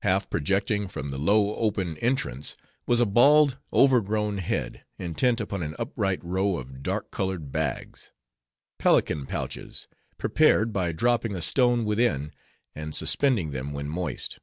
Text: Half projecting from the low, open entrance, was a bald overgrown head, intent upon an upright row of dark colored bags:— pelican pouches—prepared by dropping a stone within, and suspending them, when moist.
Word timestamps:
Half 0.00 0.30
projecting 0.30 0.88
from 0.88 1.10
the 1.10 1.18
low, 1.18 1.56
open 1.56 1.98
entrance, 1.98 2.56
was 2.86 3.00
a 3.00 3.04
bald 3.04 3.58
overgrown 3.70 4.38
head, 4.38 4.82
intent 4.98 5.42
upon 5.42 5.62
an 5.62 5.76
upright 5.78 6.24
row 6.24 6.56
of 6.56 6.82
dark 6.82 7.10
colored 7.10 7.52
bags:— 7.52 8.12
pelican 8.78 9.26
pouches—prepared 9.26 10.72
by 10.72 10.92
dropping 10.92 11.34
a 11.34 11.42
stone 11.42 11.84
within, 11.84 12.32
and 12.74 12.94
suspending 12.94 13.50
them, 13.50 13.74
when 13.74 13.90
moist. 13.90 14.38